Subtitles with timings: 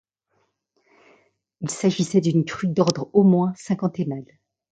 [1.59, 4.25] Il s'agissait d'une crue d'ordre au moins cinquantennal.